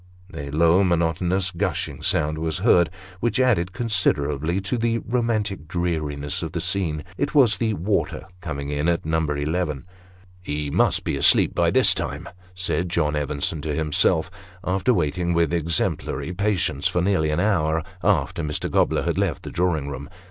A 0.33 0.49
low, 0.49 0.83
monotonous, 0.83 1.51
gushing 1.51 2.01
sound 2.01 2.39
was 2.39 2.57
heard, 2.57 2.89
which 3.19 3.39
added 3.39 3.71
considerably 3.71 4.59
to 4.61 4.75
the 4.75 4.97
romantic 4.97 5.67
dreariness 5.67 6.41
of 6.41 6.53
the 6.53 6.59
scene, 6.59 7.03
it 7.19 7.35
was 7.35 7.57
the 7.57 7.75
water" 7.75 8.25
coming 8.41 8.71
in" 8.71 8.89
at 8.89 9.05
number 9.05 9.37
eleven." 9.37 9.85
He 10.41 10.71
must 10.71 11.03
be 11.03 11.15
asleep 11.17 11.53
by 11.53 11.69
this 11.69 11.93
time," 11.93 12.27
said 12.55 12.89
John 12.89 13.15
Evenson 13.15 13.61
to 13.61 13.75
himself, 13.75 14.31
after 14.63 14.91
waiting 14.91 15.35
with 15.35 15.53
exemplary 15.53 16.33
patience 16.33 16.87
for 16.87 17.03
nearly 17.03 17.29
an 17.29 17.39
hour 17.39 17.83
after 18.03 18.41
Mr. 18.41 18.71
Gobler 18.71 19.03
had 19.03 19.19
left 19.19 19.43
the 19.43 19.51
drawing 19.51 19.87
room. 19.87 20.09